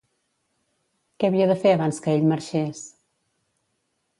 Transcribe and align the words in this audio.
Què 1.19 1.29
havia 1.29 1.47
de 1.53 1.57
fer 1.65 1.73
abans 1.75 2.01
que 2.07 2.15
ell 2.17 2.27
marxés? 2.33 2.83